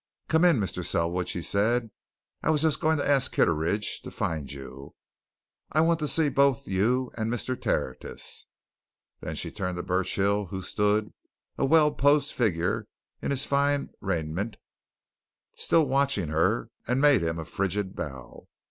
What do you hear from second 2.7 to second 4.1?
going to ask Kitteridge to